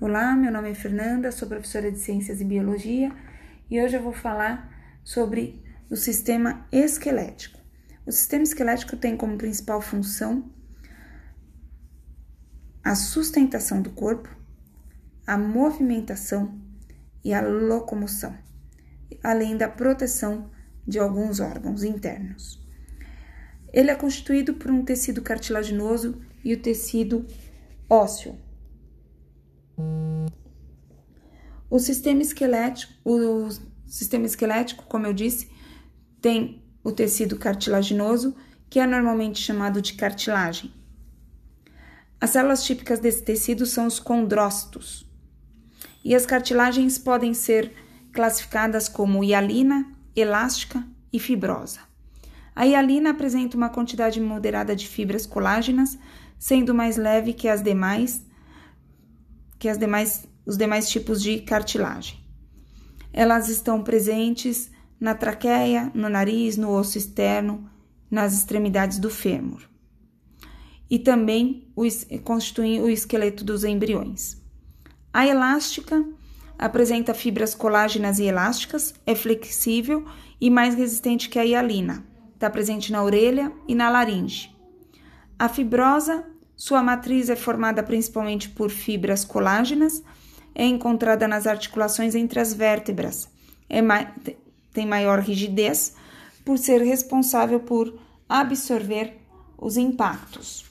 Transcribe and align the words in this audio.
Olá, 0.00 0.34
meu 0.34 0.50
nome 0.50 0.70
é 0.70 0.74
Fernanda, 0.74 1.30
sou 1.30 1.46
professora 1.46 1.92
de 1.92 1.98
Ciências 1.98 2.40
e 2.40 2.44
Biologia 2.44 3.14
e 3.70 3.78
hoje 3.82 3.98
eu 3.98 4.02
vou 4.02 4.14
falar 4.14 4.98
sobre 5.04 5.62
o 5.90 5.94
sistema 5.94 6.66
esquelético. 6.72 7.60
O 8.06 8.10
sistema 8.10 8.42
esquelético 8.42 8.96
tem 8.96 9.14
como 9.14 9.36
principal 9.36 9.82
função 9.82 10.50
a 12.82 12.94
sustentação 12.94 13.82
do 13.82 13.90
corpo, 13.90 14.34
a 15.26 15.36
movimentação 15.36 16.58
e 17.22 17.34
a 17.34 17.42
locomoção, 17.42 18.34
além 19.22 19.54
da 19.54 19.68
proteção 19.68 20.50
de 20.88 20.98
alguns 20.98 21.40
órgãos 21.40 21.84
internos. 21.84 22.58
Ele 23.70 23.90
é 23.90 23.94
constituído 23.94 24.54
por 24.54 24.70
um 24.70 24.82
tecido 24.82 25.20
cartilaginoso 25.20 26.22
e 26.42 26.54
o 26.54 26.62
tecido 26.62 27.26
ósseo. 27.86 28.48
O 31.70 31.78
sistema 31.78 32.20
esquelético, 32.20 32.92
o 33.04 33.48
sistema 33.86 34.26
esquelético, 34.26 34.84
como 34.84 35.06
eu 35.06 35.12
disse, 35.12 35.48
tem 36.20 36.62
o 36.82 36.90
tecido 36.90 37.36
cartilaginoso, 37.36 38.34
que 38.68 38.80
é 38.80 38.86
normalmente 38.86 39.40
chamado 39.40 39.80
de 39.80 39.94
cartilagem. 39.94 40.72
As 42.20 42.30
células 42.30 42.64
típicas 42.64 42.98
desse 42.98 43.22
tecido 43.22 43.64
são 43.64 43.86
os 43.86 43.98
condrócitos. 43.98 45.06
E 46.04 46.14
as 46.14 46.26
cartilagens 46.26 46.98
podem 46.98 47.32
ser 47.32 47.72
classificadas 48.12 48.88
como 48.88 49.22
hialina, 49.24 49.90
elástica 50.14 50.84
e 51.12 51.18
fibrosa. 51.18 51.80
A 52.54 52.66
hialina 52.66 53.10
apresenta 53.10 53.56
uma 53.56 53.68
quantidade 53.68 54.20
moderada 54.20 54.74
de 54.74 54.88
fibras 54.88 55.24
colágenas, 55.24 55.98
sendo 56.38 56.74
mais 56.74 56.96
leve 56.96 57.32
que 57.32 57.48
as 57.48 57.62
demais 57.62 58.24
que 59.60 59.68
as 59.68 59.78
demais, 59.78 60.26
os 60.44 60.56
demais 60.56 60.88
tipos 60.88 61.22
de 61.22 61.38
cartilagem. 61.42 62.18
Elas 63.12 63.48
estão 63.48 63.82
presentes 63.82 64.70
na 64.98 65.14
traqueia, 65.14 65.92
no 65.94 66.08
nariz, 66.08 66.56
no 66.56 66.70
osso 66.70 66.96
externo, 66.96 67.70
nas 68.10 68.32
extremidades 68.32 68.98
do 68.98 69.10
fêmur. 69.10 69.68
E 70.88 70.98
também 70.98 71.72
constituem 72.24 72.80
o 72.80 72.88
esqueleto 72.88 73.44
dos 73.44 73.62
embriões. 73.62 74.40
A 75.12 75.26
elástica 75.26 76.04
apresenta 76.58 77.14
fibras 77.14 77.54
colágenas 77.54 78.18
e 78.18 78.24
elásticas, 78.24 78.94
é 79.06 79.14
flexível 79.14 80.04
e 80.40 80.48
mais 80.48 80.74
resistente 80.74 81.28
que 81.28 81.38
a 81.38 81.44
hialina. 81.44 82.04
Está 82.34 82.48
presente 82.48 82.90
na 82.90 83.02
orelha 83.04 83.52
e 83.68 83.74
na 83.74 83.90
laringe. 83.90 84.50
A 85.38 85.48
fibrosa 85.48 86.24
sua 86.60 86.82
matriz 86.82 87.30
é 87.30 87.36
formada 87.36 87.82
principalmente 87.82 88.50
por 88.50 88.68
fibras 88.70 89.24
colágenas, 89.24 90.02
é 90.54 90.62
encontrada 90.66 91.26
nas 91.26 91.46
articulações 91.46 92.14
entre 92.14 92.38
as 92.38 92.52
vértebras, 92.52 93.30
é 93.66 93.80
ma 93.80 94.12
tem 94.70 94.86
maior 94.86 95.20
rigidez 95.20 95.94
por 96.44 96.58
ser 96.58 96.82
responsável 96.82 97.60
por 97.60 97.98
absorver 98.28 99.16
os 99.56 99.78
impactos. 99.78 100.66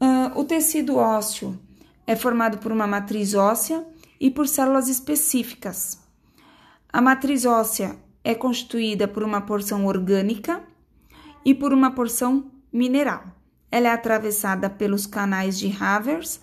Uh, 0.00 0.36
o 0.36 0.42
tecido 0.42 0.96
ósseo 0.96 1.56
é 2.04 2.16
formado 2.16 2.58
por 2.58 2.72
uma 2.72 2.88
matriz 2.88 3.34
óssea 3.34 3.86
e 4.20 4.32
por 4.32 4.48
células 4.48 4.88
específicas. 4.88 5.96
A 6.92 7.00
matriz 7.00 7.46
óssea 7.46 7.96
é 8.24 8.34
constituída 8.34 9.06
por 9.06 9.22
uma 9.22 9.42
porção 9.42 9.86
orgânica 9.86 10.60
e 11.44 11.54
por 11.54 11.72
uma 11.72 11.92
porção 11.92 12.50
mineral. 12.72 13.37
Ela 13.70 13.88
é 13.88 13.92
atravessada 13.92 14.70
pelos 14.70 15.06
canais 15.06 15.58
de 15.58 15.74
Havers, 15.80 16.40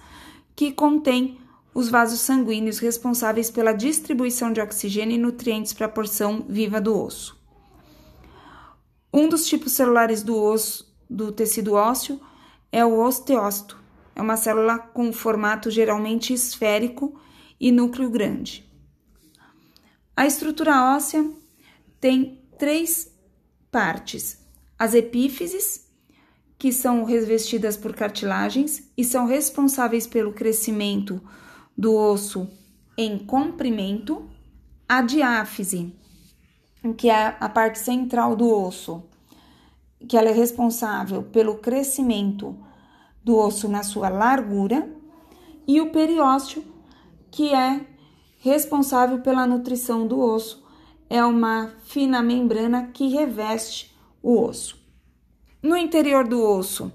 que 0.56 0.72
contém 0.72 1.40
os 1.74 1.90
vasos 1.90 2.22
sanguíneos 2.22 2.80
responsáveis 2.80 3.52
pela 3.52 3.74
distribuição 3.74 4.54
de 4.54 4.62
oxigênio 4.62 5.16
e 5.16 5.20
nutrientes 5.20 5.74
para 5.74 5.88
a 5.88 5.90
porção 5.90 6.46
viva 6.48 6.80
do 6.80 6.98
osso. 6.98 7.38
Um 9.14 9.28
dos 9.28 9.48
tipos 9.48 9.74
celulares 9.74 10.24
do 10.24 10.42
osso, 10.42 10.94
do 11.10 11.32
tecido 11.32 11.74
ósseo, 11.74 12.20
é 12.72 12.86
o 12.86 13.00
osteócito. 13.00 13.82
É 14.16 14.22
uma 14.22 14.38
célula 14.38 14.78
com 14.80 15.12
formato 15.12 15.70
geralmente 15.70 16.34
esférico 16.34 17.20
e 17.60 17.72
núcleo 17.72 18.10
grande. 18.10 18.70
A 20.16 20.26
estrutura 20.26 20.96
óssea 20.96 21.30
tem 22.00 22.42
três 22.58 23.14
partes: 23.70 24.38
as 24.80 24.94
epífises, 24.94 25.85
que 26.58 26.72
são 26.72 27.04
revestidas 27.04 27.76
por 27.76 27.94
cartilagens 27.94 28.90
e 28.98 29.04
são 29.04 29.26
responsáveis 29.26 30.08
pelo 30.08 30.34
crescimento 30.34 31.22
do 31.78 31.94
osso 31.94 32.50
em 32.98 33.18
comprimento, 33.18 34.30
a 34.88 35.02
diáfise, 35.02 35.94
que 36.98 37.10
é 37.10 37.36
a 37.40 37.50
parte 37.50 37.80
central 37.80 38.36
do 38.36 38.50
osso, 38.50 39.04
que 40.08 40.16
ela 40.16 40.30
é 40.30 40.34
responsável 40.34 41.24
pelo 41.24 41.56
crescimento 41.56 42.58
do 43.24 43.36
osso 43.36 43.68
na 43.68 43.84
sua 43.84 44.08
largura, 44.08 44.90
e 45.68 45.82
o 45.82 45.92
periósteo, 45.92 46.64
que 47.32 47.54
é 47.54 47.86
responsável 48.38 49.20
pela 49.22 49.48
nutrição 49.48 50.08
do 50.08 50.20
osso, 50.20 50.64
é 51.10 51.24
uma 51.26 51.72
fina 51.86 52.22
membrana 52.22 52.88
que 52.94 53.08
reveste 53.08 53.96
o 54.22 54.40
osso. 54.42 54.85
No 55.66 55.76
interior 55.76 56.28
do 56.28 56.44
osso, 56.44 56.94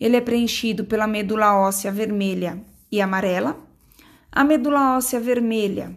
ele 0.00 0.16
é 0.16 0.22
preenchido 0.22 0.86
pela 0.86 1.06
medula 1.06 1.54
óssea 1.54 1.92
vermelha 1.92 2.64
e 2.90 2.98
amarela. 2.98 3.60
A 4.32 4.42
medula 4.42 4.96
óssea 4.96 5.20
vermelha 5.20 5.94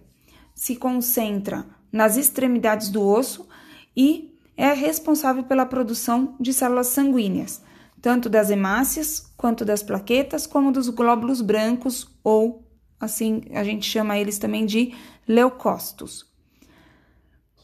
se 0.53 0.75
concentra 0.75 1.65
nas 1.89 2.17
extremidades 2.17 2.89
do 2.89 3.01
osso 3.01 3.47
e 3.95 4.37
é 4.57 4.73
responsável 4.73 5.43
pela 5.43 5.65
produção 5.65 6.35
de 6.37 6.53
células 6.53 6.87
sanguíneas, 6.87 7.63
tanto 8.01 8.27
das 8.27 8.49
hemácias 8.49 9.31
quanto 9.37 9.63
das 9.63 9.81
plaquetas, 9.81 10.45
como 10.45 10.73
dos 10.73 10.89
glóbulos 10.89 11.39
brancos 11.39 12.05
ou 12.21 12.67
assim 12.99 13.43
a 13.53 13.63
gente 13.63 13.89
chama 13.89 14.17
eles 14.17 14.37
também 14.37 14.65
de 14.65 14.93
leucócitos. 15.25 16.29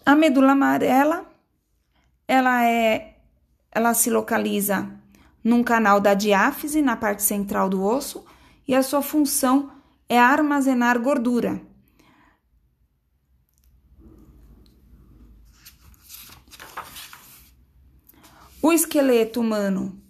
A 0.05 0.15
medula 0.15 0.53
amarela, 0.53 1.29
ela 2.25 2.63
é 2.63 3.14
ela 3.75 3.93
se 3.93 4.09
localiza 4.09 4.89
num 5.43 5.61
canal 5.61 5.99
da 5.99 6.13
diáfise 6.13 6.81
na 6.81 6.95
parte 6.95 7.21
central 7.21 7.69
do 7.69 7.83
osso 7.83 8.25
e 8.65 8.73
a 8.73 8.81
sua 8.81 9.01
função 9.01 9.69
é 10.07 10.17
armazenar 10.17 10.97
gordura. 10.97 11.61
O 18.61 18.71
esqueleto 18.71 19.41
humano 19.41 20.01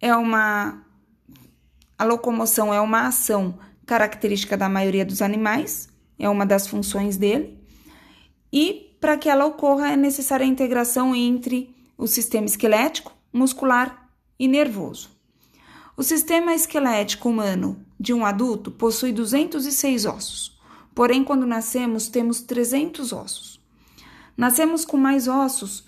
é 0.00 0.14
uma 0.14 0.84
a 1.96 2.04
locomoção 2.04 2.74
é 2.74 2.80
uma 2.80 3.06
ação 3.06 3.58
característica 3.86 4.56
da 4.56 4.68
maioria 4.68 5.04
dos 5.04 5.22
animais, 5.22 5.88
é 6.18 6.28
uma 6.28 6.44
das 6.44 6.66
funções 6.66 7.16
dele. 7.16 7.58
E 8.52 8.96
para 9.00 9.16
que 9.16 9.28
ela 9.28 9.46
ocorra 9.46 9.92
é 9.92 9.96
necessária 9.96 10.44
a 10.44 10.48
integração 10.48 11.14
entre 11.14 11.79
o 12.00 12.06
sistema 12.06 12.46
esquelético, 12.46 13.12
muscular 13.30 14.10
e 14.38 14.48
nervoso. 14.48 15.10
O 15.94 16.02
sistema 16.02 16.54
esquelético 16.54 17.28
humano 17.28 17.84
de 18.00 18.14
um 18.14 18.24
adulto 18.24 18.70
possui 18.70 19.12
206 19.12 20.06
ossos, 20.06 20.58
porém, 20.94 21.22
quando 21.22 21.46
nascemos, 21.46 22.08
temos 22.08 22.40
300 22.40 23.12
ossos. 23.12 23.60
Nascemos 24.34 24.86
com 24.86 24.96
mais 24.96 25.28
ossos 25.28 25.86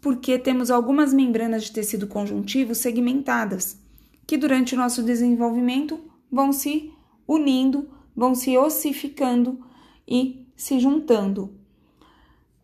porque 0.00 0.36
temos 0.36 0.68
algumas 0.68 1.14
membranas 1.14 1.62
de 1.62 1.70
tecido 1.70 2.08
conjuntivo 2.08 2.74
segmentadas, 2.74 3.78
que 4.26 4.36
durante 4.36 4.74
o 4.74 4.78
nosso 4.78 5.00
desenvolvimento 5.00 6.00
vão 6.28 6.52
se 6.52 6.92
unindo, 7.26 7.88
vão 8.16 8.34
se 8.34 8.58
ossificando 8.58 9.64
e 10.08 10.44
se 10.56 10.80
juntando. 10.80 11.54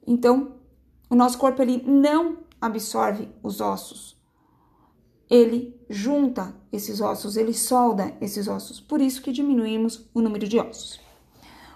Então, 0.05 0.57
o 1.09 1.15
nosso 1.15 1.39
corpo 1.39 1.63
ele 1.63 1.81
não 1.87 2.48
absorve 2.61 3.29
os 3.43 3.61
ossos. 3.61 4.19
Ele 5.31 5.79
junta 5.89 6.55
esses 6.73 7.01
ossos, 7.01 7.37
ele 7.37 7.53
solda 7.53 8.17
esses 8.21 8.49
ossos. 8.49 8.81
Por 8.81 9.01
isso 9.01 9.21
que 9.21 9.33
diminuímos 9.33 10.09
o 10.15 10.21
número 10.21 10.49
de 10.49 10.59
ossos. 10.59 11.01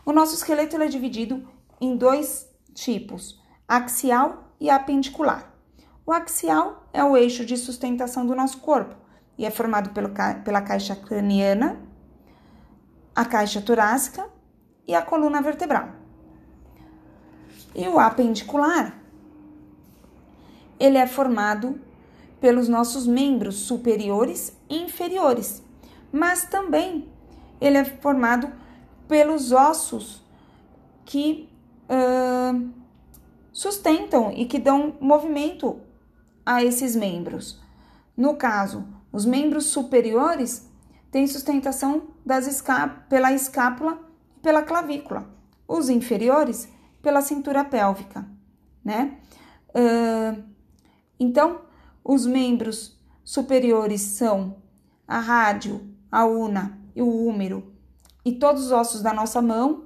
O 0.05 0.13
nosso 0.13 0.35
esqueleto 0.35 0.77
é 0.81 0.89
dividido 0.89 1.47
em 1.81 1.97
dois 1.97 2.49
tipos: 2.75 3.41
axial 3.69 4.55
e 4.59 4.71
apendicular. 4.71 5.53
O 6.05 6.13
axial 6.13 6.89
é 6.93 7.05
o 7.05 7.17
eixo 7.17 7.45
de 7.45 7.57
sustentação 7.57 8.27
do 8.27 8.35
nosso 8.35 8.59
corpo 8.59 8.97
e 9.37 9.45
é 9.45 9.51
formado 9.51 9.91
pelo, 9.91 10.11
pela 10.45 10.63
caixa 10.63 10.97
craniana, 10.97 11.81
a 13.15 13.25
caixa 13.25 13.61
torácica 13.61 14.29
e 14.87 14.95
a 14.95 15.03
coluna 15.03 15.41
vertebral. 15.41 15.91
E 17.75 17.87
o 17.89 17.99
apendicular 17.99 19.02
ele 20.79 20.99
é 20.99 21.07
formado 21.07 21.81
pelos 22.41 22.69
nossos 22.69 23.07
membros 23.07 23.55
superiores 23.57 24.57
e 24.69 24.83
inferiores, 24.83 25.63
mas 26.13 26.45
também 26.45 27.09
ele 27.61 27.79
é 27.79 27.85
formado 27.85 28.51
pelos 29.07 29.53
ossos 29.53 30.23
que 31.05 31.49
uh, 31.89 32.71
sustentam 33.53 34.33
e 34.33 34.47
que 34.47 34.59
dão 34.59 34.97
movimento 35.01 35.79
a 36.45 36.65
esses 36.65 36.97
membros. 36.97 37.61
No 38.17 38.35
caso, 38.35 38.87
os 39.13 39.25
membros 39.25 39.67
superiores 39.67 40.69
têm 41.11 41.27
sustentação 41.27 42.09
escá 42.27 42.89
pela 43.09 43.33
escápula 43.33 44.01
e 44.37 44.41
pela 44.41 44.63
clavícula, 44.63 45.29
os 45.69 45.89
inferiores 45.89 46.69
pela 47.01 47.21
cintura 47.21 47.65
pélvica, 47.65 48.27
né? 48.85 49.19
Uh, 49.69 50.52
então, 51.19 51.63
os 52.05 52.27
membros 52.27 53.01
superiores 53.25 54.01
são 54.01 54.57
a 55.07 55.19
rádio, 55.19 55.89
a 56.11 56.25
una 56.25 56.79
e 56.95 57.03
o 57.03 57.27
úmero 57.27 57.73
e 58.25 58.33
todos 58.33 58.67
os 58.67 58.73
ossos 58.73 59.03
da 59.03 59.13
nossa 59.13 59.43
mão, 59.43 59.85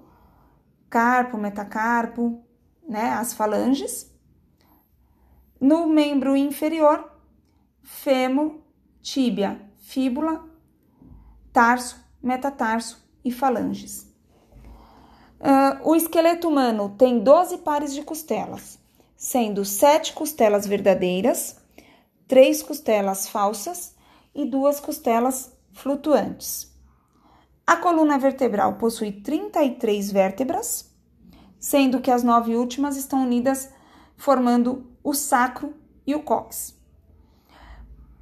carpo, 0.90 1.38
metacarpo, 1.38 2.42
né, 2.86 3.10
as 3.10 3.32
falanges. 3.32 4.14
No 5.60 5.86
membro 5.86 6.36
inferior, 6.36 7.10
fêmur, 7.82 8.60
tíbia, 9.00 9.60
fíbula, 9.78 10.44
tarso, 11.52 11.98
metatarso 12.22 13.08
e 13.24 13.32
falanges. 13.32 14.14
Uh, 15.40 15.90
o 15.90 15.94
esqueleto 15.94 16.48
humano 16.48 16.94
tem 16.96 17.20
12 17.20 17.58
pares 17.58 17.94
de 17.94 18.02
costelas, 18.02 18.78
sendo 19.16 19.64
7 19.64 20.12
costelas 20.12 20.66
verdadeiras, 20.66 21.56
3 22.28 22.62
costelas 22.62 23.28
falsas 23.28 23.94
e 24.34 24.44
2 24.44 24.80
costelas 24.80 25.52
flutuantes. 25.72 26.74
A 27.66 27.76
coluna 27.76 28.18
vertebral 28.18 28.74
possui 28.74 29.10
33 29.10 30.12
vértebras, 30.12 30.94
sendo 31.58 32.00
que 32.00 32.10
as 32.10 32.22
nove 32.22 32.54
últimas 32.54 32.96
estão 32.96 33.24
unidas 33.24 33.70
formando 34.16 34.86
o 35.02 35.12
sacro 35.14 35.74
e 36.06 36.14
o 36.14 36.22
cóccix. 36.22 36.76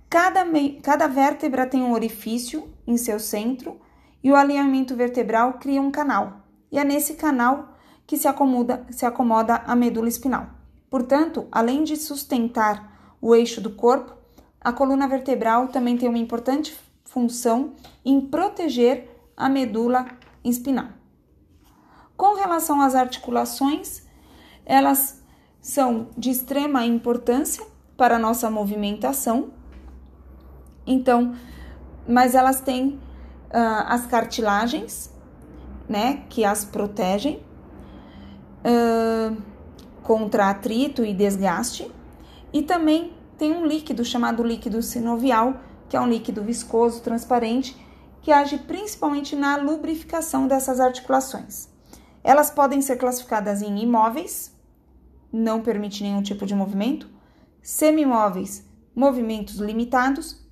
Cada, 0.09 0.47
cada 0.83 1.09
vértebra 1.09 1.67
tem 1.67 1.83
um 1.83 1.93
orifício 1.93 2.73
em 2.87 2.97
seu 2.97 3.19
centro 3.19 3.81
e 4.23 4.31
o 4.31 4.37
alinhamento 4.37 4.95
vertebral 4.95 5.55
cria 5.55 5.83
um 5.83 5.91
canal, 5.91 6.45
e 6.71 6.79
é 6.79 6.85
nesse 6.85 7.15
canal 7.15 7.77
que 8.07 8.17
se 8.17 8.29
acomoda, 8.29 8.87
se 8.91 9.05
acomoda 9.05 9.57
a 9.67 9.75
medula 9.75 10.09
espinal. 10.09 10.54
Portanto, 10.95 11.49
além 11.51 11.83
de 11.83 11.97
sustentar 11.97 13.17
o 13.21 13.35
eixo 13.35 13.61
do 13.61 13.71
corpo, 13.71 14.15
a 14.61 14.73
coluna 14.73 15.09
vertebral 15.09 15.67
também 15.67 15.97
tem 15.97 16.09
uma 16.09 16.19
importante 16.19 16.73
função 17.05 17.73
em 18.05 18.21
proteger 18.21 19.11
a 19.37 19.49
medula 19.49 20.07
espinal. 20.45 20.87
Com 22.17 22.37
relação 22.37 22.81
às 22.81 22.95
articulações, 22.95 24.05
elas 24.65 25.21
são 25.61 26.11
de 26.17 26.31
extrema 26.31 26.87
importância 26.87 27.67
para 27.97 28.15
a 28.15 28.19
nossa 28.21 28.49
movimentação. 28.49 29.51
Então, 30.87 31.35
mas 32.07 32.37
elas 32.37 32.61
têm 32.61 33.01
uh, 33.51 33.85
as 33.89 34.07
cartilagens, 34.07 35.13
né, 35.89 36.23
que 36.31 36.45
as 36.45 36.65
protegem 36.65 37.45
uh, 38.65 39.54
contra 40.05 40.51
atrito 40.51 41.05
e 41.05 41.13
desgaste, 41.13 41.91
e 42.53 42.63
também 42.63 43.13
tem 43.37 43.53
um 43.53 43.67
líquido 43.67 44.05
chamado 44.05 44.45
líquido 44.45 44.81
sinovial, 44.81 45.61
que 45.89 45.97
é 45.97 46.01
um 46.01 46.09
líquido 46.09 46.43
viscoso, 46.43 47.03
transparente, 47.03 47.77
que 48.23 48.31
age 48.31 48.59
principalmente 48.59 49.35
na 49.35 49.57
lubrificação 49.57 50.47
dessas 50.47 50.79
articulações. 50.79 51.69
Elas 52.23 52.51
podem 52.51 52.81
ser 52.81 52.97
classificadas 52.97 53.61
em 53.61 53.83
imóveis, 53.83 54.55
não 55.33 55.61
permite 55.61 56.03
nenhum 56.03 56.23
tipo 56.23 56.47
de 56.47 56.55
movimento, 56.55 57.11
semimóveis, 57.61 58.67
movimentos 58.95 59.57
limitados 59.57 60.47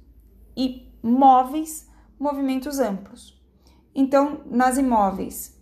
e 0.56 0.92
móveis, 1.02 1.88
movimentos 2.18 2.78
amplos. 2.78 3.40
Então, 3.94 4.40
nas 4.46 4.76
imóveis, 4.76 5.58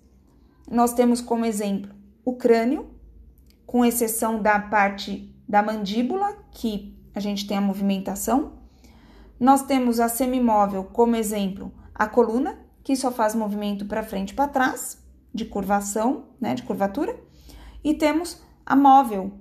nós 0.71 0.93
temos 0.93 1.21
como 1.21 1.45
exemplo 1.45 1.93
o 2.25 2.35
crânio, 2.35 2.90
com 3.71 3.85
exceção 3.85 4.43
da 4.43 4.59
parte 4.59 5.33
da 5.49 5.63
mandíbula, 5.63 6.37
que 6.51 7.01
a 7.15 7.21
gente 7.21 7.47
tem 7.47 7.57
a 7.57 7.61
movimentação. 7.61 8.55
Nós 9.39 9.63
temos 9.63 10.01
a 10.01 10.09
semimóvel 10.09 10.83
como 10.83 11.15
exemplo 11.15 11.73
a 11.95 12.09
coluna, 12.09 12.59
que 12.83 12.97
só 12.97 13.13
faz 13.13 13.33
movimento 13.33 13.87
para 13.87 14.03
frente 14.03 14.31
e 14.31 14.35
para 14.35 14.49
trás, 14.49 15.01
de 15.33 15.45
curvação, 15.45 16.31
né, 16.41 16.57
de 16.57 16.65
curvatura. 16.65 17.17
E 17.85 17.95
temos 17.95 18.43
a 18.67 18.75
móvel, 18.75 19.39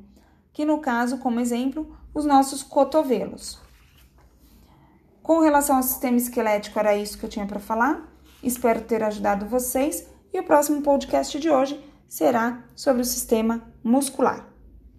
que 0.54 0.64
no 0.64 0.78
caso, 0.78 1.18
como 1.18 1.40
exemplo, 1.40 1.98
os 2.14 2.24
nossos 2.24 2.62
cotovelos. 2.62 3.60
Com 5.24 5.40
relação 5.40 5.78
ao 5.78 5.82
sistema 5.82 6.18
esquelético, 6.18 6.78
era 6.78 6.96
isso 6.96 7.18
que 7.18 7.26
eu 7.26 7.30
tinha 7.30 7.48
para 7.48 7.60
falar. 7.60 8.08
Espero 8.44 8.82
ter 8.82 9.02
ajudado 9.02 9.48
vocês 9.48 10.08
e 10.32 10.40
o 10.40 10.44
próximo 10.44 10.84
podcast 10.84 11.40
de 11.40 11.50
hoje 11.50 11.89
será 12.10 12.66
sobre 12.76 13.04
o 13.04 13.06
sistema 13.06 13.72
muscular. 13.84 14.50